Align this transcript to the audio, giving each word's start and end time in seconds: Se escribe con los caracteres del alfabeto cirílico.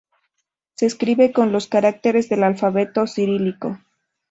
Se 0.73 0.87
escribe 0.87 1.31
con 1.31 1.51
los 1.51 1.67
caracteres 1.67 2.27
del 2.27 2.41
alfabeto 2.41 3.05
cirílico. 3.05 3.77